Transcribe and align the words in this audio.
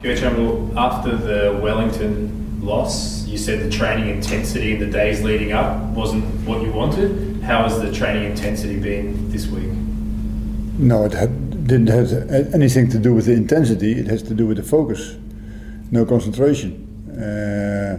Gertjan, 0.00 0.76
after 0.76 1.16
the 1.16 1.58
Wellington 1.60 2.60
loss, 2.62 3.26
you 3.26 3.36
said 3.36 3.60
the 3.60 3.68
training 3.68 4.08
intensity 4.08 4.74
in 4.74 4.78
the 4.78 4.86
days 4.86 5.24
leading 5.24 5.50
up 5.50 5.82
wasn't 5.90 6.24
what 6.46 6.62
you 6.62 6.70
wanted. 6.70 7.42
How 7.42 7.64
has 7.64 7.80
the 7.80 7.90
training 7.92 8.30
intensity 8.30 8.78
been 8.78 9.28
this 9.32 9.48
week? 9.48 9.72
No, 10.78 11.04
it 11.04 11.14
had, 11.14 11.66
didn't 11.66 11.88
have 11.88 12.12
anything 12.54 12.88
to 12.90 12.98
do 13.00 13.12
with 13.12 13.26
the 13.26 13.32
intensity. 13.32 13.98
It 13.98 14.06
has 14.06 14.22
to 14.24 14.34
do 14.34 14.46
with 14.46 14.58
the 14.58 14.62
focus, 14.62 15.16
no 15.90 16.04
concentration. 16.04 16.84
Uh, 17.10 17.98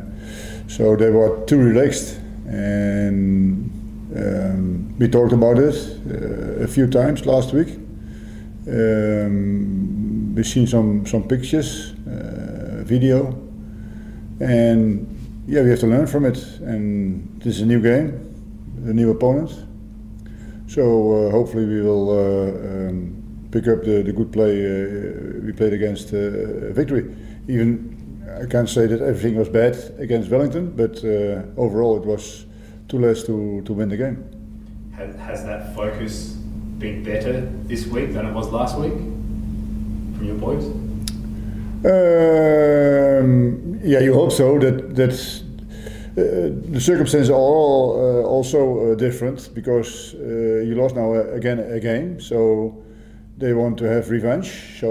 so 0.70 0.96
they 0.96 1.10
were 1.10 1.46
too 1.48 1.58
relaxed, 1.58 2.18
and 2.48 3.70
um, 4.16 4.98
we 4.98 5.10
talked 5.10 5.34
about 5.34 5.60
it 5.60 5.76
uh, 6.10 6.64
a 6.64 6.68
few 6.68 6.88
times 6.88 7.26
last 7.26 7.54
week. 7.54 7.78
Um, 8.70 10.09
we've 10.34 10.48
seen 10.48 10.68
some 10.68 11.06
some 11.06 11.24
pictures, 11.24 11.94
uh, 12.08 12.84
video, 12.84 13.34
and 14.40 15.08
yeah, 15.48 15.62
we 15.62 15.70
have 15.70 15.80
to 15.80 15.88
learn 15.88 16.08
from 16.08 16.26
it. 16.26 16.38
And 16.62 17.42
this 17.42 17.56
is 17.56 17.62
a 17.62 17.66
new 17.66 17.82
game, 17.82 18.08
a 18.86 18.94
new 18.94 19.12
opponent. 19.12 19.52
So 20.68 20.84
uh, 20.84 21.32
hopefully 21.32 21.66
we 21.66 21.82
will 21.82 22.10
uh, 22.12 22.90
um, 22.90 23.50
pick 23.52 23.68
up 23.68 23.84
the, 23.84 24.04
the 24.04 24.14
good 24.14 24.32
play 24.32 24.54
we 25.44 25.52
played 25.52 25.74
against 25.74 26.10
Victory. 26.10 27.16
Even 27.48 28.00
I 28.40 28.46
can't 28.46 28.70
say 28.70 28.86
that 28.86 29.02
everything 29.02 29.36
was 29.36 29.50
bad 29.50 29.76
against 29.98 30.30
Wellington, 30.30 30.72
but 30.76 31.04
uh, 31.04 31.60
overall 31.60 31.98
it 31.98 32.06
was 32.06 32.46
too 32.88 33.00
less 33.00 33.24
to, 33.24 33.62
to 33.64 33.74
win 33.74 33.90
the 33.90 33.98
game. 33.98 34.24
Has, 34.96 35.16
has 35.16 35.46
that 35.46 35.76
focus 35.76 36.36
been 36.78 37.04
better 37.04 37.42
this 37.64 37.88
week 37.88 38.14
than 38.14 38.26
it 38.26 38.34
was 38.34 38.50
last 38.50 38.78
week 38.78 38.94
your 40.30 40.38
boys? 40.38 40.66
Um, 41.86 43.80
yeah, 43.84 44.00
you 44.00 44.14
hope 44.14 44.32
so. 44.32 44.60
That 44.60 44.96
that 44.96 45.14
uh, 46.18 46.72
the 46.72 46.82
circumstances 46.82 47.30
are 47.30 47.36
all 47.36 47.96
uh, 47.96 48.28
also 48.28 48.92
uh, 48.92 48.96
different 48.96 49.50
because 49.54 50.16
uh, 50.16 50.64
you 50.68 50.76
lost 50.76 50.96
now 50.96 51.14
again 51.14 51.60
a 51.60 51.80
game, 51.80 52.20
so 52.20 52.84
they 53.38 53.54
want 53.54 53.78
to 53.78 53.86
have 53.86 54.10
revenge. 54.10 54.80
So 54.80 54.90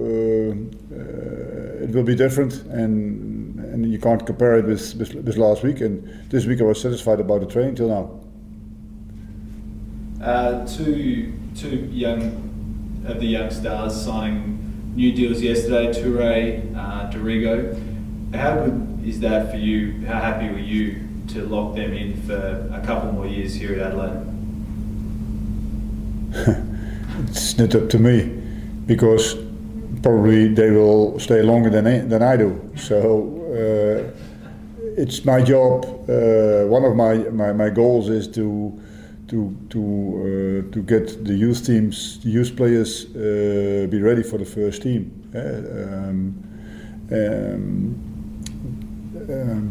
uh, 0.00 0.52
uh, 0.94 1.84
it 1.84 1.90
will 1.94 2.04
be 2.04 2.14
different, 2.14 2.62
and 2.64 3.58
and 3.72 3.90
you 3.90 3.98
can't 3.98 4.26
compare 4.26 4.58
it 4.58 4.66
with, 4.66 4.94
with, 4.96 5.14
with 5.14 5.36
last 5.38 5.62
week. 5.62 5.80
And 5.80 6.06
this 6.28 6.44
week 6.44 6.60
I 6.60 6.64
was 6.64 6.80
satisfied 6.80 7.20
about 7.20 7.40
the 7.40 7.46
training 7.46 7.74
till 7.76 7.88
now. 7.88 8.20
Uh, 10.22 10.66
two 10.66 11.32
two 11.56 11.88
young 11.90 12.51
of 13.04 13.20
the 13.20 13.26
young 13.26 13.50
stars 13.50 14.00
signing 14.04 14.92
new 14.94 15.12
deals 15.12 15.40
yesterday. 15.40 15.92
Toure, 15.92 16.76
uh, 16.76 17.10
D'Arrigo. 17.10 18.34
How 18.34 18.54
good 18.64 19.02
is 19.04 19.20
that 19.20 19.50
for 19.50 19.56
you? 19.56 20.06
How 20.06 20.20
happy 20.20 20.48
were 20.48 20.58
you 20.58 21.08
to 21.28 21.44
lock 21.46 21.76
them 21.76 21.92
in 21.92 22.20
for 22.22 22.68
a 22.72 22.82
couple 22.84 23.12
more 23.12 23.26
years 23.26 23.54
here 23.54 23.72
at 23.74 23.92
Adelaide? 23.92 24.26
it's 27.28 27.58
not 27.58 27.74
up 27.74 27.88
to 27.90 27.98
me 27.98 28.24
because 28.86 29.36
probably 30.02 30.48
they 30.48 30.70
will 30.70 31.18
stay 31.18 31.42
longer 31.42 31.70
than 31.70 31.86
I, 31.86 31.98
than 31.98 32.22
I 32.22 32.36
do. 32.36 32.70
So 32.76 33.38
uh, 33.52 34.22
it's 34.96 35.24
my 35.24 35.42
job. 35.42 35.84
Uh, 36.08 36.66
one 36.66 36.84
of 36.84 36.96
my, 36.96 37.14
my, 37.30 37.52
my 37.52 37.70
goals 37.70 38.08
is 38.08 38.28
to 38.28 38.80
to 39.32 39.56
to 39.70 39.80
uh, 39.80 40.62
to 40.72 40.82
get 40.82 41.24
the 41.24 41.34
youth 41.34 41.64
teams, 41.64 42.20
the 42.20 42.28
youth 42.28 42.54
players, 42.54 43.06
uh, 43.16 43.86
be 43.90 44.00
ready 44.00 44.22
for 44.22 44.38
the 44.38 44.44
first 44.44 44.82
team. 44.82 45.10
Uh, 45.34 46.08
um, 46.08 46.34
um, 47.10 47.96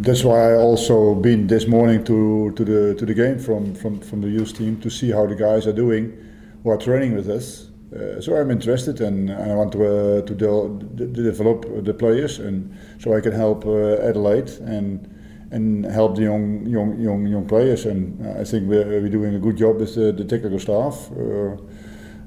that's 0.02 0.24
why 0.24 0.52
I 0.52 0.56
also 0.56 1.14
been 1.14 1.46
this 1.46 1.68
morning 1.68 2.04
to, 2.06 2.52
to 2.56 2.66
the 2.66 2.96
to 2.96 3.06
the 3.06 3.14
game 3.14 3.38
from, 3.38 3.76
from, 3.76 4.00
from 4.00 4.22
the 4.22 4.30
youth 4.30 4.58
team 4.58 4.80
to 4.82 4.90
see 4.90 5.12
how 5.12 5.28
the 5.28 5.36
guys 5.36 5.68
are 5.68 5.74
doing 5.74 6.18
who 6.64 6.72
are 6.72 6.78
training 6.78 7.16
with 7.16 7.30
us. 7.30 7.70
Uh, 7.96 8.20
so 8.22 8.36
I'm 8.36 8.50
interested 8.50 9.02
and 9.02 9.32
I 9.32 9.54
want 9.54 9.74
to 9.74 9.84
uh, 9.84 10.22
to, 10.22 10.34
de- 10.34 10.70
de- 10.96 11.08
develop 11.24 11.66
the 11.84 11.94
players 11.94 12.40
and 12.40 12.74
so 13.00 13.14
I 13.14 13.22
can 13.22 13.34
help 13.34 13.66
uh, 13.66 14.08
Adelaide 14.10 14.50
and 14.62 15.08
and 15.52 15.86
help 15.86 16.16
the 16.16 16.24
young 16.24 16.66
young 16.66 17.00
young 17.00 17.28
young 17.28 17.48
players. 17.48 17.86
And 17.86 18.26
I 18.40 18.44
think 18.44 18.70
we're, 18.70 19.02
we're 19.02 19.10
doing 19.10 19.36
a 19.36 19.40
good 19.40 19.58
job 19.58 19.80
with 19.80 19.96
the, 19.96 20.12
the 20.12 20.26
technical 20.26 20.60
staff. 20.60 21.12
Uh, 21.12 21.58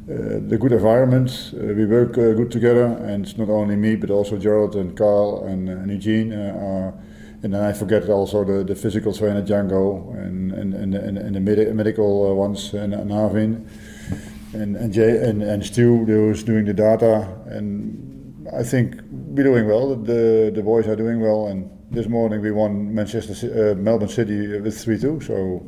uh, 0.07 0.39
the 0.49 0.59
good 0.59 0.73
environment, 0.73 1.55
uh, 1.55 1.65
we 1.73 1.87
work 1.87 2.13
good 2.13 2.51
together, 2.51 2.85
and 2.85 3.25
it's 3.25 3.39
not 3.39 3.49
only 3.49 3.75
me 3.75 3.97
but 3.97 4.11
also 4.11 4.37
Gerald 4.37 4.77
and 4.77 4.95
Carl 4.95 5.45
and, 5.45 5.71
and 5.71 5.91
Eugene. 5.91 6.31
and 6.31 7.55
then 7.55 7.63
I 7.63 7.73
forget 7.73 8.09
also 8.11 8.45
the, 8.45 8.65
the 8.65 8.75
physical 8.75 9.15
trainer 9.15 9.43
Django 9.43 10.15
and 10.15 10.53
and 10.53 10.75
and, 10.75 10.95
and, 10.95 11.17
and 11.19 11.35
the 11.35 11.41
med- 11.41 11.75
medical 11.75 12.37
ones 12.37 12.75
and, 12.75 12.93
and 12.93 13.11
Arvin 13.11 13.67
and 14.53 14.77
and 14.77 14.93
Jay 14.93 15.17
and, 15.27 15.43
and 15.43 15.65
Stu 15.65 16.05
who's 16.05 16.43
doing 16.43 16.67
the 16.67 16.75
data 16.75 17.27
and 17.47 18.47
I 18.53 18.63
think 18.63 19.01
we're 19.11 19.45
doing 19.45 19.67
well. 19.67 19.97
The 19.97 20.53
the 20.55 20.63
boys 20.63 20.87
are 20.87 20.97
doing 20.97 21.21
well 21.21 21.47
and 21.47 21.71
this 21.95 22.09
morning 22.09 22.41
we 22.41 22.51
won 22.51 22.93
Manchester, 22.93 23.33
uh, 23.33 23.75
Melbourne 23.77 24.09
City 24.09 24.59
with 24.59 24.75
3-2, 24.75 25.23
so 25.23 25.65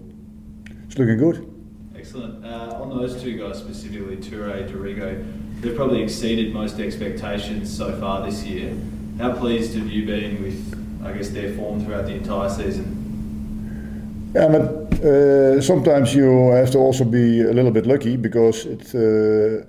it's 0.85 0.99
looking 0.99 1.19
good. 1.19 1.49
Excellent. 1.97 2.45
Uh, 2.45 2.83
on 2.83 2.91
those 2.91 3.23
two 3.23 3.39
guys 3.39 3.59
specifically, 3.59 4.17
Toure, 4.17 4.67
D'Arrigo, 4.67 5.25
they've 5.61 5.77
probably 5.77 6.03
exceeded 6.03 6.53
most 6.53 6.81
expectations 6.81 7.75
so 7.75 7.99
far 8.01 8.27
this 8.27 8.45
year. 8.45 8.75
How 9.19 9.35
pleased 9.35 9.75
have 9.77 9.89
you 9.89 10.05
been 10.05 10.43
with, 10.43 11.05
I 11.05 11.13
guess, 11.13 11.31
their 11.31 11.53
form 11.55 11.85
throughout 11.85 12.07
the 12.07 12.15
entire 12.15 12.51
season? 12.51 14.33
Yeah, 14.35 14.49
but 14.49 15.05
uh, 15.05 15.63
sometimes 15.63 16.13
you 16.13 16.51
have 16.51 16.73
to 16.73 16.79
also 16.79 17.05
be 17.05 17.43
a 17.43 17.53
little 17.53 17.71
bit 17.71 17.87
lucky 17.87 18.17
because 18.17 18.67
it 18.67 18.95
uh, 18.95 19.65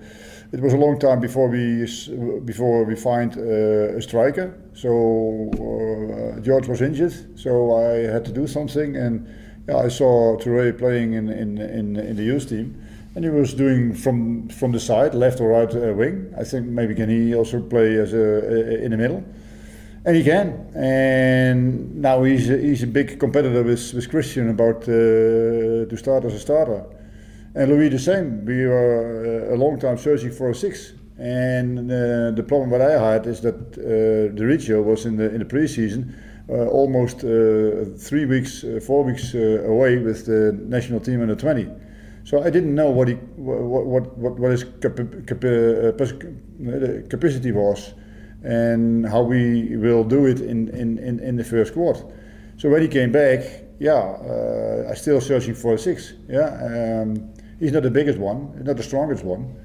it 0.52 0.60
was 0.60 0.72
a 0.72 0.76
long 0.76 0.98
time 0.98 1.20
before 1.20 1.48
we 1.48 1.86
before 2.44 2.84
we 2.84 2.96
find 2.96 3.36
uh, 3.36 3.98
a 3.98 4.02
striker. 4.02 4.54
So 4.74 5.50
uh, 5.52 6.40
George 6.40 6.68
was 6.68 6.80
injured, 6.80 7.38
so 7.38 7.76
I 7.76 8.12
had 8.12 8.24
to 8.24 8.32
do 8.32 8.46
something, 8.46 8.96
and 8.96 9.26
yeah, 9.68 9.76
I 9.76 9.88
saw 9.88 10.36
Toure 10.38 10.72
playing 10.72 11.12
in, 11.14 11.28
in 11.28 11.58
in 11.58 11.96
in 11.96 12.16
the 12.16 12.22
youth 12.22 12.48
team, 12.48 12.82
and 13.14 13.24
he 13.24 13.30
was 13.30 13.54
doing 13.54 13.94
from 13.94 14.48
from 14.48 14.72
the 14.72 14.80
side, 14.80 15.14
left 15.14 15.40
or 15.40 15.48
right 15.48 15.74
uh, 15.74 15.92
wing. 15.92 16.32
I 16.38 16.44
think 16.44 16.66
maybe 16.66 16.94
can 16.94 17.10
he 17.10 17.34
also 17.34 17.60
play 17.60 17.98
as 17.98 18.14
a, 18.14 18.82
in 18.82 18.90
the 18.90 18.96
middle. 18.96 19.24
And 20.04 20.16
he 20.16 20.24
can, 20.24 20.70
and 20.74 21.96
now 21.96 22.22
he's 22.22 22.48
a, 22.48 22.56
he's 22.56 22.82
a 22.82 22.86
big 22.86 23.18
competitor 23.18 23.62
with, 23.62 23.92
with 23.92 24.08
Christian 24.08 24.48
about 24.48 24.82
uh, 24.84 25.84
to 25.90 25.96
start 25.96 26.24
as 26.24 26.32
a 26.32 26.38
starter. 26.38 26.84
And 27.54 27.70
Louis 27.70 27.88
the 27.88 27.98
same. 27.98 28.44
We 28.44 28.66
were 28.66 29.48
uh, 29.50 29.54
a 29.54 29.56
long 29.56 29.78
time 29.78 29.98
searching 29.98 30.32
for 30.32 30.50
a 30.50 30.54
six. 30.54 30.92
And 31.18 31.90
uh, 31.90 32.30
the 32.30 32.44
problem 32.46 32.70
that 32.70 32.82
I 32.82 33.12
had 33.12 33.26
is 33.26 33.40
that 33.40 33.56
uh, 33.56 34.34
the 34.36 34.44
Richo 34.44 34.84
was 34.84 35.04
in 35.04 35.16
the 35.16 35.34
in 35.34 35.40
the 35.40 35.44
preseason 35.44 36.14
uh, 36.50 36.66
almost 36.68 37.24
uh, 37.24 37.84
three 37.98 38.24
weeks, 38.24 38.64
uh, 38.64 38.80
four 38.80 39.04
weeks 39.04 39.34
away 39.34 39.98
with 39.98 40.24
the 40.24 40.58
national 40.66 40.98
team 40.98 41.20
under 41.20 41.34
20. 41.34 41.68
So 42.24 42.42
I 42.42 42.48
didn't 42.48 42.74
know 42.74 42.90
what 42.90 43.08
he, 43.08 43.14
what 43.36 43.84
what 43.84 44.38
what, 44.38 44.50
his 44.50 44.64
capa- 44.64 45.22
capa- 45.26 45.92
capacity 47.10 47.52
was, 47.52 47.94
and 48.42 49.06
how 49.06 49.22
we 49.22 49.76
will 49.76 50.04
do 50.04 50.26
it 50.26 50.40
in 50.40 50.68
in, 50.68 50.98
in, 50.98 51.20
in 51.20 51.36
the 51.36 51.44
first 51.44 51.72
squad. 51.72 52.02
So 52.56 52.70
when 52.70 52.80
he 52.82 52.88
came 52.88 53.12
back, 53.12 53.40
yeah, 53.78 54.86
I 54.90 54.94
still 54.94 55.20
searching 55.20 55.54
for 55.54 55.74
a 55.74 55.78
six. 55.78 56.14
Yeah. 56.28 57.02
Um, 57.02 57.30
He's 57.58 57.72
not 57.72 57.82
the 57.82 57.90
biggest 57.90 58.18
one, 58.18 58.62
not 58.64 58.76
the 58.76 58.82
strongest 58.82 59.24
one. 59.24 59.56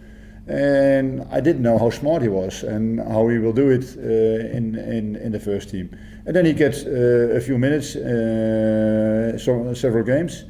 And 0.48 1.26
I 1.32 1.40
didn't 1.40 1.62
know 1.62 1.78
how 1.78 1.90
smart 1.90 2.22
he 2.22 2.28
was 2.28 2.64
and 2.64 3.00
how 3.00 3.28
he 3.30 3.38
will 3.38 3.54
do 3.54 3.70
it 3.70 3.86
uh, 3.98 4.58
in, 4.58 4.76
in, 4.76 5.16
in 5.16 5.32
the 5.32 5.40
first 5.40 5.70
team. 5.70 5.98
And 6.26 6.36
then 6.36 6.46
he 6.46 6.54
gets 6.54 6.86
uh, 6.86 7.34
a 7.36 7.40
few 7.40 7.58
minutes, 7.58 7.96
uh, 7.96 9.38
so, 9.38 9.74
several 9.74 10.04
games. 10.04 10.44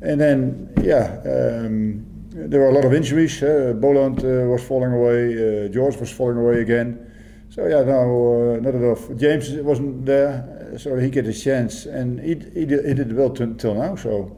And 0.00 0.20
then, 0.20 0.72
yeah, 0.82 1.20
um, 1.26 2.06
there 2.30 2.60
were 2.60 2.68
a 2.68 2.72
lot 2.72 2.84
of 2.84 2.94
injuries. 2.94 3.42
Uh, 3.42 3.74
Boland 3.76 4.20
uh, 4.20 4.48
was 4.48 4.62
falling 4.62 4.92
away, 4.92 5.66
uh, 5.66 5.68
George 5.68 5.96
was 5.96 6.10
falling 6.10 6.38
away 6.38 6.62
again. 6.62 7.04
So 7.50 7.66
yeah, 7.66 7.82
no, 7.82 8.56
uh, 8.56 8.60
not 8.60 8.74
enough. 8.74 9.16
James 9.16 9.50
wasn't 9.54 10.06
there, 10.06 10.74
so 10.78 10.96
he 10.96 11.10
get 11.10 11.24
his 11.24 11.42
chance, 11.42 11.86
and 11.86 12.20
he, 12.20 12.34
he, 12.54 12.66
did, 12.66 12.84
he 12.86 12.94
did 12.94 13.16
well 13.16 13.30
till 13.30 13.74
now. 13.74 13.96
So 13.96 14.36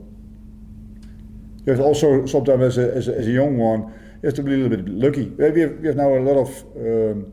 you 1.65 1.73
have 1.73 1.81
also 1.81 2.27
sometimes 2.27 2.63
as 2.63 2.79
a, 2.79 2.97
as 2.97 3.09
a, 3.09 3.19
as 3.19 3.27
a 3.27 3.31
young 3.31 3.57
one, 3.57 3.93
you 4.23 4.27
have 4.27 4.35
to 4.35 4.43
be 4.43 4.55
a 4.55 4.57
little 4.57 4.77
bit 4.77 4.89
lucky. 4.89 5.27
We 5.27 5.45
have, 5.45 5.55
we 5.55 5.87
have 5.89 5.97
now 5.97 6.15
a 6.15 6.21
lot 6.21 6.37
of 6.37 6.65
um, 6.77 7.33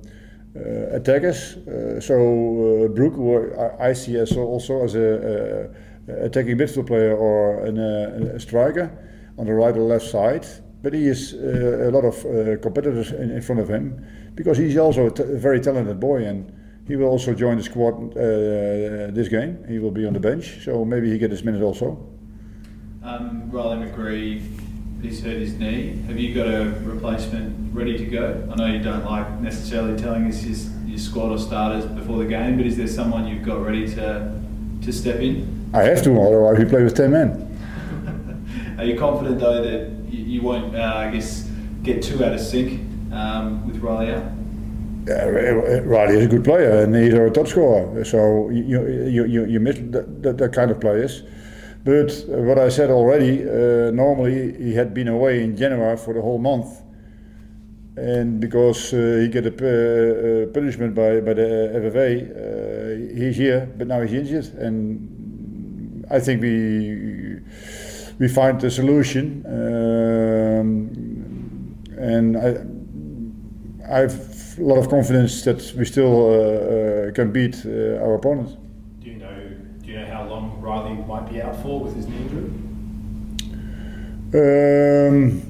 uh, 0.55 0.95
attackers. 0.95 1.57
Uh, 1.57 1.99
so 1.99 2.15
uh, 2.15 2.87
Brook, 2.89 3.13
who 3.13 3.53
I 3.79 3.93
see 3.93 4.17
as 4.17 4.35
also 4.35 4.83
as 4.83 4.95
a, 4.95 5.69
attacking 6.07 6.57
midfield 6.57 6.87
player 6.87 7.15
or 7.15 7.65
an, 7.65 7.77
a 7.77 8.39
striker 8.39 8.89
on 9.37 9.45
the 9.45 9.53
right 9.53 9.75
or 9.75 9.81
left 9.81 10.05
side. 10.05 10.45
but 10.81 10.93
he 10.93 11.07
has 11.07 11.33
uh, 11.33 11.89
a 11.89 11.91
lot 11.91 12.05
of 12.05 12.15
uh, 12.25 12.57
competitors 12.61 13.11
in, 13.11 13.31
in, 13.31 13.41
front 13.41 13.59
of 13.59 13.69
him 13.69 14.05
because 14.35 14.57
he's 14.57 14.77
also 14.77 15.07
a, 15.07 15.37
very 15.37 15.59
talented 15.59 15.99
boy 15.99 16.23
and 16.23 16.51
he 16.87 16.95
will 16.95 17.07
also 17.07 17.33
join 17.33 17.57
the 17.57 17.63
squad 17.63 17.93
uh, 18.11 19.11
this 19.11 19.27
game. 19.27 19.63
He 19.67 19.79
will 19.79 19.91
be 19.91 20.05
on 20.05 20.13
the 20.13 20.19
bench, 20.19 20.63
so 20.63 20.85
maybe 20.85 21.11
he 21.11 21.17
get 21.17 21.31
his 21.31 21.43
minute 21.43 21.61
also. 21.61 21.97
Um, 23.07 23.49
Riley 23.49 23.87
McGree, 23.87 24.41
he's 25.01 25.23
hurt 25.23 25.37
his 25.37 25.53
knee. 25.53 25.95
Have 26.07 26.19
you 26.19 26.35
got 26.35 26.45
a 26.45 26.77
replacement 26.83 27.73
ready 27.73 27.97
to 27.97 28.05
go? 28.05 28.49
I 28.51 28.55
know 28.55 28.65
you 28.65 28.83
don't 28.83 29.05
like 29.05 29.39
necessarily 29.39 29.97
telling 29.97 30.25
us 30.25 30.41
his, 30.41 30.69
your 30.85 30.99
squad 30.99 31.31
or 31.31 31.37
starters 31.37 31.85
before 31.85 32.17
the 32.17 32.25
game, 32.25 32.57
but 32.57 32.65
is 32.65 32.75
there 32.75 32.85
someone 32.85 33.25
you've 33.25 33.45
got 33.45 33.65
ready 33.65 33.87
to 33.95 34.37
to 34.83 34.91
step 34.91 35.21
in? 35.21 35.71
I 35.73 35.83
have 35.83 36.03
to, 36.03 36.21
otherwise 36.21 36.59
we 36.59 36.65
play 36.65 36.83
with 36.83 36.95
ten 36.97 37.11
men. 37.11 38.75
Are 38.77 38.83
you 38.83 38.99
confident 38.99 39.39
though 39.39 39.63
that 39.63 40.11
you, 40.11 40.25
you 40.25 40.41
won't, 40.41 40.75
uh, 40.75 40.95
I 40.97 41.09
guess, 41.09 41.49
get 41.83 42.03
too 42.03 42.21
out 42.25 42.33
of 42.33 42.41
sync 42.41 42.81
um, 43.13 43.65
with 43.65 43.77
Riley 43.77 44.11
out? 44.11 44.31
Yeah, 45.07 45.23
Riley 45.85 46.17
is 46.17 46.25
a 46.25 46.27
good 46.27 46.43
player 46.43 46.83
and 46.83 46.93
he's 46.93 47.13
a 47.13 47.29
top 47.29 47.47
scorer. 47.47 48.03
So 48.03 48.49
you 48.49 48.85
you 48.85 49.23
you, 49.23 49.45
you 49.45 49.59
miss 49.61 49.77
that, 49.77 50.23
that, 50.23 50.37
that 50.39 50.51
kind 50.51 50.71
of 50.71 50.81
players. 50.81 51.23
But 51.87 52.11
what 52.27 52.59
I 52.59 52.67
said 52.67 52.89
already, 52.89 53.43
uh, 53.43 53.91
normally 53.91 54.53
he 54.61 54.73
had 54.73 54.93
been 54.93 55.07
away 55.07 55.41
in 55.41 55.55
January 55.55 55.95
for 55.95 56.13
the 56.13 56.21
whole 56.21 56.37
month. 56.37 56.81
And 57.95 58.41
because 58.41 58.93
uh, 58.93 59.21
he 59.21 59.29
get 59.29 59.45
a 59.45 59.53
uh, 59.53 60.47
punishment 60.47 60.93
by, 60.93 61.21
by 61.21 61.33
the 61.33 61.71
FFA, 61.83 63.17
he's 63.17 63.37
here, 63.37 63.71
but 63.77 63.87
now 63.87 64.01
he's 64.01 64.11
injured. 64.13 64.53
And 64.55 66.05
I 66.11 66.19
think 66.19 66.41
we 66.41 67.39
we 68.19 68.27
find 68.27 68.61
a 68.63 68.69
solution. 68.69 69.45
Um, 69.45 70.67
and 71.97 72.37
I, 72.37 72.49
I 73.89 73.99
have 73.99 74.57
a 74.59 74.63
lot 74.63 74.77
of 74.77 74.89
confidence 74.89 75.43
that 75.43 75.73
we 75.77 75.85
still 75.85 76.15
uh, 76.15 76.33
uh, 76.33 77.11
can 77.13 77.31
beat 77.31 77.65
uh, 77.65 78.03
our 78.03 78.15
opponents. 78.15 78.57
Do 78.99 79.09
you 79.09 79.19
know? 79.19 79.55
Do 79.81 79.91
you 79.91 79.99
know 79.99 80.05
how 80.07 80.27
long 80.27 80.59
Riley 80.59 80.97
might 81.27 81.33
be 81.33 81.41
out 81.41 81.61
for 81.61 81.79
with 81.79 81.95
his 81.95 82.07
knee 82.07 82.17
injury? 82.17 82.51
Um, 84.33 85.41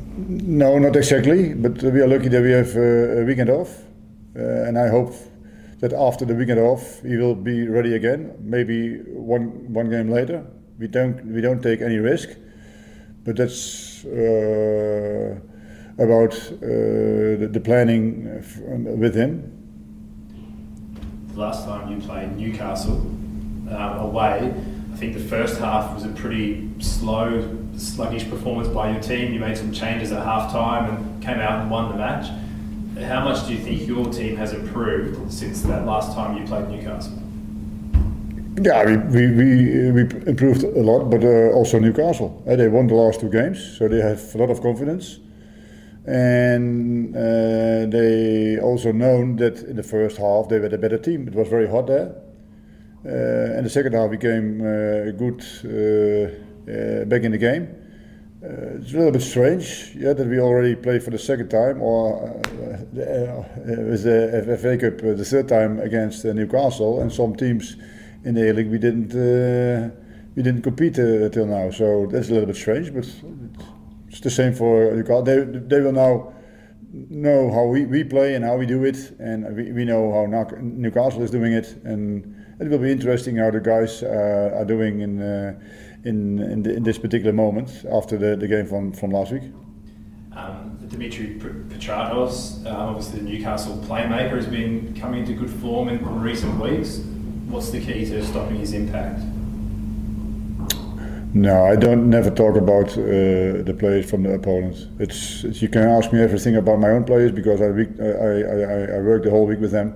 no, 0.59 0.77
not 0.79 0.95
exactly. 0.95 1.53
But 1.53 1.81
we 1.83 2.01
are 2.01 2.07
lucky 2.07 2.29
that 2.29 2.41
we 2.41 2.51
have 2.51 2.75
a 2.75 3.23
weekend 3.25 3.49
off, 3.49 3.83
and 4.35 4.77
I 4.77 4.87
hope 4.89 5.13
that 5.79 5.93
after 5.93 6.25
the 6.25 6.33
weekend 6.33 6.59
off 6.59 7.01
he 7.01 7.17
will 7.17 7.35
be 7.35 7.67
ready 7.67 7.95
again. 7.95 8.35
Maybe 8.39 8.99
one 9.03 9.73
one 9.73 9.89
game 9.89 10.09
later. 10.09 10.45
We 10.79 10.87
don't 10.87 11.25
we 11.25 11.41
don't 11.41 11.61
take 11.61 11.81
any 11.81 11.97
risk, 11.97 12.29
but 13.23 13.35
that's 13.35 14.05
uh, 14.05 15.39
about 15.97 16.33
uh, 16.33 16.67
the, 17.41 17.49
the, 17.51 17.59
planning 17.59 18.43
with 18.99 19.15
him. 19.15 19.53
The 21.33 21.39
last 21.39 21.65
time 21.65 21.91
you 21.91 21.99
played 21.99 22.37
Newcastle 22.37 22.97
um, 22.97 23.97
away, 23.99 24.53
I 24.97 24.99
think 24.99 25.13
the 25.13 25.19
first 25.19 25.59
half 25.59 25.93
was 25.93 26.05
a 26.05 26.09
pretty 26.09 26.67
slow, 26.79 27.55
sluggish 27.77 28.27
performance 28.27 28.67
by 28.67 28.89
your 28.89 28.99
team. 28.99 29.31
You 29.31 29.39
made 29.39 29.55
some 29.55 29.71
changes 29.71 30.11
at 30.11 30.25
half 30.25 30.51
time 30.51 30.89
and 30.89 31.23
came 31.23 31.37
out 31.37 31.61
and 31.61 31.69
won 31.69 31.89
the 31.91 31.97
match. 31.99 32.31
How 33.07 33.23
much 33.23 33.45
do 33.45 33.53
you 33.53 33.59
think 33.59 33.87
your 33.87 34.11
team 34.11 34.35
has 34.37 34.53
improved 34.53 35.31
since 35.31 35.61
that 35.61 35.85
last 35.85 36.15
time 36.15 36.35
you 36.35 36.47
played 36.47 36.69
Newcastle? 36.69 37.13
Yeah, 38.59 38.85
we, 38.85 39.27
we, 39.27 39.91
we, 39.91 39.91
we 39.91 40.01
improved 40.25 40.63
a 40.63 40.81
lot, 40.81 41.11
but 41.11 41.23
uh, 41.23 41.53
also 41.53 41.77
Newcastle. 41.77 42.43
Uh, 42.47 42.55
they 42.55 42.67
won 42.67 42.87
the 42.87 42.95
last 42.95 43.19
two 43.19 43.29
games, 43.29 43.77
so 43.77 43.87
they 43.87 44.01
have 44.01 44.33
a 44.33 44.37
lot 44.39 44.49
of 44.49 44.63
confidence 44.63 45.19
and 46.07 47.15
uh, 47.15 47.85
they 47.85 48.57
also 48.59 48.93
known 48.93 49.35
that 49.35 49.59
in 49.63 49.75
the 49.75 49.83
first 49.83 50.17
half 50.17 50.47
they 50.47 50.57
were 50.57 50.69
the 50.69 50.77
better 50.77 50.97
team. 50.97 51.27
It 51.27 51.35
was 51.35 51.49
very 51.49 51.67
hot 51.67 51.85
there, 51.85 52.15
and 53.07 53.65
the 53.65 53.69
second 53.69 53.93
half 53.93 54.11
became 54.11 54.61
uh, 54.61 55.11
good 55.11 55.41
uh, 55.63 56.71
uh, 56.71 57.05
back 57.05 57.23
in 57.23 57.31
the 57.31 57.37
game. 57.37 57.73
Uh, 58.43 58.77
it's 58.79 58.93
a 58.93 58.97
little 58.97 59.11
bit 59.11 59.21
strange, 59.21 59.93
yeah, 59.95 60.13
that 60.13 60.27
we 60.27 60.39
already 60.39 60.75
played 60.75 61.01
for 61.01 61.09
the 61.09 61.17
second 61.17 61.49
time, 61.49 61.81
or 61.81 62.39
with 62.93 64.03
the 64.03 64.57
FA 64.61 64.77
Cup 64.77 64.97
the 64.99 65.25
third 65.25 65.47
time 65.47 65.79
against 65.79 66.23
Newcastle, 66.25 67.01
and 67.01 67.11
some 67.11 67.35
teams 67.35 67.77
in 68.25 68.35
the 68.35 68.53
league 68.53 68.69
we 68.69 68.77
didn't 68.77 69.13
we 70.35 70.43
didn't 70.43 70.61
compete 70.61 70.95
till 70.95 71.45
now. 71.47 71.71
So 71.71 72.07
that's 72.11 72.29
a 72.29 72.33
little 72.33 72.45
bit 72.45 72.55
strange, 72.55 72.93
but 72.93 73.09
it's 74.07 74.19
the 74.19 74.29
same 74.29 74.53
for 74.53 74.93
Newcastle. 74.93 75.23
They, 75.23 75.43
they 75.43 75.81
will 75.81 75.93
now 75.93 76.33
know 76.91 77.51
how 77.51 77.65
we, 77.65 77.85
we 77.85 78.03
play 78.03 78.35
and 78.35 78.45
how 78.45 78.55
we 78.55 78.65
do 78.67 78.83
it, 78.83 79.15
and 79.19 79.55
we, 79.55 79.71
we 79.71 79.85
know 79.85 80.11
how 80.11 80.25
Newcastle 80.61 81.23
is 81.23 81.31
doing 81.31 81.53
it, 81.53 81.75
and 81.83 82.36
it 82.59 82.67
will 82.69 82.79
be 82.79 82.91
interesting 82.91 83.37
how 83.37 83.51
the 83.51 83.59
guys 83.59 84.03
uh, 84.03 84.51
are 84.55 84.65
doing 84.65 85.01
in 85.01 85.21
uh, 85.21 85.59
in 86.03 86.39
in, 86.39 86.63
the, 86.63 86.75
in, 86.75 86.83
this 86.83 86.97
particular 86.97 87.33
moment 87.33 87.85
after 87.91 88.17
the, 88.17 88.35
the 88.35 88.47
game 88.47 88.65
from, 88.65 88.91
from 88.91 89.11
last 89.11 89.31
week. 89.31 89.43
Um, 90.35 90.77
Dimitri 90.87 91.39
Petratos, 91.39 92.65
uh, 92.65 92.69
obviously 92.69 93.19
the 93.19 93.25
Newcastle 93.25 93.77
playmaker, 93.87 94.35
has 94.35 94.45
been 94.45 94.95
coming 94.99 95.21
into 95.21 95.33
good 95.33 95.49
form 95.49 95.89
in 95.89 96.03
recent 96.21 96.59
weeks. 96.59 96.99
What's 97.47 97.71
the 97.71 97.79
key 97.79 98.05
to 98.05 98.25
stopping 98.25 98.57
his 98.57 98.73
impact? 98.73 99.21
No, 101.33 101.65
I 101.65 101.75
don't 101.75 102.09
never 102.09 102.29
talk 102.29 102.55
about 102.55 102.91
uh, 102.97 103.61
the 103.63 103.75
players 103.77 104.09
from 104.09 104.23
the 104.23 104.33
opponents. 104.33 104.87
It's, 104.97 105.43
it's, 105.43 105.61
you 105.61 105.67
can 105.67 105.83
ask 105.83 106.11
me 106.13 106.21
everything 106.21 106.55
about 106.55 106.79
my 106.79 106.89
own 106.89 107.03
players 107.03 107.31
because 107.31 107.61
I, 107.61 107.67
week, 107.67 107.89
I, 107.99 108.05
I, 108.05 108.97
I, 108.97 109.01
work 109.01 109.23
the 109.23 109.29
whole 109.29 109.45
week 109.45 109.59
with 109.59 109.71
them, 109.71 109.93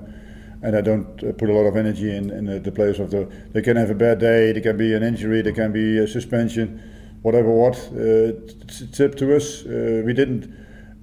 and 0.63 0.75
I 0.75 0.81
don't 0.81 1.23
uh, 1.23 1.31
put 1.33 1.49
a 1.49 1.53
lot 1.53 1.65
of 1.65 1.75
energy 1.75 2.15
in, 2.15 2.29
in 2.29 2.45
the, 2.45 2.59
the, 2.59 2.71
players 2.71 2.99
of 2.99 3.11
the. 3.11 3.27
They 3.51 3.61
can 3.61 3.77
have 3.77 3.89
a 3.89 3.95
bad 3.95 4.19
day, 4.19 4.51
there 4.51 4.61
can 4.61 4.77
be 4.77 4.93
an 4.93 5.03
injury, 5.03 5.41
there 5.41 5.53
can 5.53 5.71
be 5.71 5.97
a 5.97 6.07
suspension, 6.07 6.81
whatever. 7.21 7.49
What 7.49 7.75
uh, 7.93 8.37
it's, 8.61 8.99
up 8.99 9.15
to 9.15 9.35
us. 9.35 9.65
Uh, 9.65 10.03
we 10.05 10.13
didn't. 10.13 10.53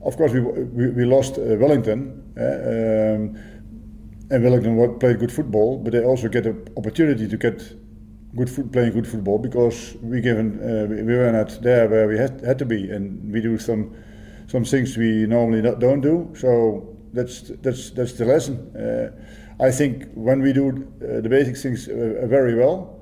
Of 0.02 0.16
course, 0.16 0.32
we 0.32 0.40
we, 0.40 0.90
we 0.90 1.04
lost 1.04 1.38
uh, 1.38 1.56
Wellington. 1.56 2.32
Uh, 2.36 2.42
um, 2.42 3.58
and 4.30 4.44
Wellington 4.44 4.98
played 4.98 5.18
good 5.18 5.32
football, 5.32 5.78
but 5.78 5.92
they 5.92 6.04
also 6.04 6.28
get 6.28 6.46
an 6.46 6.68
opportunity 6.76 7.26
to 7.26 7.36
get 7.36 7.62
good 8.36 8.50
foot, 8.50 8.70
playing 8.70 8.92
good 8.92 9.06
football 9.06 9.38
because 9.38 9.96
we 10.02 10.20
given 10.20 10.60
uh, 10.60 10.86
we 10.86 11.02
were 11.02 11.32
not 11.32 11.62
there 11.62 11.88
where 11.88 12.06
we 12.06 12.18
had, 12.18 12.42
had 12.44 12.58
to 12.58 12.66
be, 12.66 12.90
and 12.90 13.32
we 13.32 13.40
do 13.40 13.58
some 13.58 13.96
some 14.46 14.64
things 14.64 14.96
we 14.96 15.26
normally 15.26 15.62
not, 15.62 15.78
don't 15.78 16.00
do. 16.00 16.32
So 16.34 16.96
that's 17.12 17.50
that's 17.62 17.90
that's 17.90 18.12
the 18.12 18.24
lesson. 18.24 19.16
Uh, 19.60 19.64
I 19.66 19.70
think 19.70 20.06
when 20.14 20.40
we 20.40 20.52
do 20.52 20.68
uh, 20.68 21.20
the 21.20 21.28
basic 21.28 21.56
things 21.56 21.88
uh, 21.88 22.26
very 22.26 22.54
well, 22.54 23.00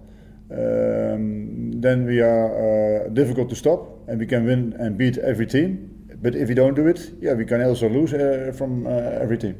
um, 0.50 1.80
then 1.80 2.06
we 2.06 2.20
are 2.20 3.06
uh, 3.06 3.08
difficult 3.08 3.48
to 3.50 3.56
stop, 3.56 4.08
and 4.08 4.18
we 4.18 4.26
can 4.26 4.44
win 4.46 4.74
and 4.78 4.96
beat 4.96 5.18
every 5.18 5.46
team. 5.46 5.92
But 6.22 6.34
if 6.34 6.48
we 6.48 6.54
don't 6.54 6.74
do 6.74 6.86
it, 6.86 7.12
yeah, 7.20 7.34
we 7.34 7.44
can 7.44 7.62
also 7.62 7.88
lose 7.88 8.14
uh, 8.14 8.52
from 8.56 8.86
every 8.86 9.36
team 9.36 9.54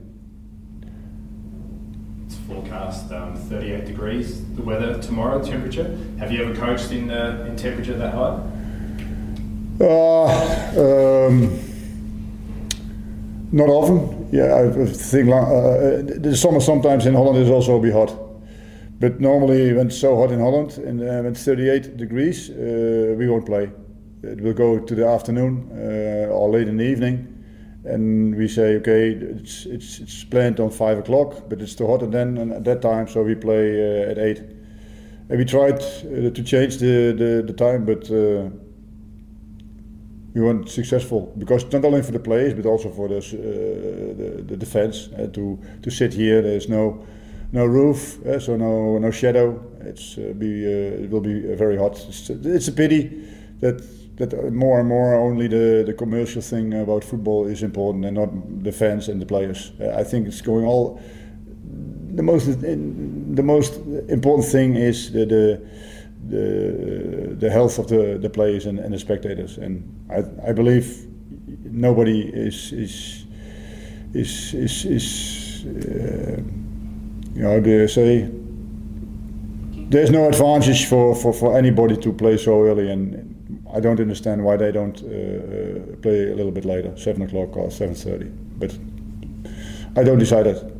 It's 2.26 2.36
forecast 2.36 3.12
um, 3.12 3.36
38 3.36 3.84
degrees. 3.84 4.42
The 4.54 4.62
weather 4.62 4.98
tomorrow, 5.02 5.42
temperature. 5.42 5.98
Have 6.18 6.32
you 6.32 6.42
ever 6.44 6.54
coached 6.54 6.92
in 6.92 7.10
uh, 7.10 7.44
in 7.48 7.56
temperature 7.56 7.94
that 7.98 8.14
high? 8.14 8.40
Uh, 9.78 11.26
um, 11.28 11.58
not 13.52 13.68
often. 13.68 14.15
Yeah, 14.32 14.56
I 14.56 14.86
think 14.86 15.28
uh, 15.28 15.36
uh, 15.36 16.02
the 16.02 16.36
summer 16.36 16.60
sometimes 16.60 17.06
in 17.06 17.14
Holland 17.14 17.38
is 17.38 17.48
also 17.48 17.78
be 17.80 17.90
hot. 17.92 18.12
But 18.98 19.20
normally, 19.20 19.72
when 19.72 19.88
it's 19.88 19.98
so 20.00 20.16
hot 20.16 20.32
in 20.32 20.40
Holland 20.40 20.78
and 20.78 21.00
uh, 21.00 21.22
when 21.22 21.26
it's 21.26 21.44
38 21.44 21.96
degrees, 21.96 22.50
uh, 22.50 23.14
we 23.16 23.28
won't 23.28 23.46
play. 23.46 23.70
It 24.22 24.40
will 24.40 24.54
go 24.54 24.78
to 24.78 24.94
the 24.94 25.06
afternoon 25.06 25.70
uh, 25.72 26.32
or 26.32 26.50
late 26.50 26.66
in 26.68 26.78
the 26.78 26.84
evening 26.84 27.32
and 27.84 28.34
we 28.34 28.48
say, 28.48 28.76
okay, 28.76 29.10
it's 29.10 29.64
it's 29.66 30.00
it's 30.00 30.24
planned 30.24 30.58
on 30.58 30.70
five 30.70 30.98
o'clock, 30.98 31.48
but 31.48 31.62
it's 31.62 31.76
too 31.76 31.86
hot 31.86 32.02
and 32.02 32.12
then 32.12 32.52
at 32.52 32.64
that 32.64 32.82
time, 32.82 33.06
so 33.06 33.22
we 33.22 33.36
play 33.36 33.80
uh, 33.80 34.10
at 34.10 34.18
eight. 34.18 34.38
And 35.28 35.38
we 35.38 35.44
tried 35.44 35.74
uh, 35.82 36.30
to 36.30 36.42
change 36.42 36.78
the, 36.78 37.12
the, 37.12 37.44
the 37.46 37.52
time, 37.52 37.84
but 37.84 38.10
we 40.36 40.42
weren't 40.42 40.68
successful 40.68 41.32
because 41.38 41.64
not 41.72 41.82
only 41.86 42.02
for 42.02 42.12
the 42.12 42.20
players 42.20 42.52
but 42.52 42.66
also 42.66 42.90
for 42.90 43.08
the 43.08 43.16
uh, 43.16 43.20
the, 43.20 44.42
the, 44.42 44.56
defense 44.56 45.08
uh, 45.14 45.26
to 45.32 45.58
to 45.82 45.90
sit 45.90 46.12
here. 46.12 46.42
There's 46.42 46.68
no 46.68 47.06
no 47.52 47.64
roof, 47.64 48.24
uh, 48.26 48.38
so 48.38 48.54
no 48.56 48.98
no 48.98 49.10
shadow. 49.10 49.58
It's 49.80 50.16
be 50.16 50.64
it 50.66 51.10
will 51.10 51.22
be 51.22 51.40
very 51.54 51.78
hot. 51.78 51.98
It's, 52.08 52.28
it's 52.28 52.68
a 52.68 52.72
pity 52.72 53.24
that 53.60 53.80
that 54.18 54.52
more 54.52 54.80
and 54.80 54.88
more 54.88 55.14
only 55.14 55.48
the, 55.48 55.84
the 55.86 55.94
commercial 55.94 56.42
thing 56.42 56.74
about 56.74 57.02
football 57.04 57.46
is 57.46 57.62
important 57.62 58.04
and 58.04 58.16
not 58.16 58.30
the 58.62 58.72
fans 58.72 59.08
and 59.08 59.20
the 59.20 59.26
players. 59.26 59.72
Uh, 59.80 60.00
I 60.00 60.04
think 60.04 60.26
it's 60.26 60.42
going 60.42 60.66
all. 60.66 61.00
The 62.14 62.22
most 62.22 62.60
the 62.60 63.42
most 63.42 63.74
important 64.08 64.48
thing 64.52 64.76
is 64.76 65.12
the 65.12 65.24
the 65.24 65.60
the, 66.28 67.36
the 67.38 67.50
health 67.50 67.78
of 67.78 67.88
the, 67.88 68.18
the 68.20 68.30
players 68.30 68.66
and, 68.66 68.78
and 68.78 68.92
the 68.92 68.98
spectators. 68.98 69.58
And 69.58 70.06
I, 70.10 70.50
I 70.50 70.52
believe 70.52 71.06
nobody 71.64 72.22
is 72.22 72.72
is 72.72 73.26
is 74.14 74.54
is, 74.54 74.84
is 74.84 75.64
uh, 75.66 76.40
you 77.34 77.42
know 77.42 77.60
they 77.60 77.86
say 77.86 78.30
there's 79.88 80.10
no 80.10 80.26
advantage 80.28 80.86
for, 80.86 81.14
for, 81.14 81.32
for 81.32 81.56
anybody 81.56 81.96
to 81.96 82.12
play 82.12 82.36
so 82.36 82.64
early, 82.64 82.90
and 82.90 83.62
I 83.72 83.78
don't 83.78 84.00
understand 84.00 84.42
why 84.42 84.56
they 84.56 84.72
don't 84.72 85.00
uh, 85.02 85.06
uh 85.06 85.96
play 86.02 86.32
a 86.32 86.34
little 86.34 86.50
bit 86.50 86.64
later, 86.64 86.96
seven 86.96 87.22
o'clock 87.22 87.56
or 87.56 87.70
seven 87.70 87.94
thirty. 87.94 88.26
But 88.58 88.76
I 89.96 90.02
don't 90.02 90.18
decide 90.18 90.46
that. 90.46 90.75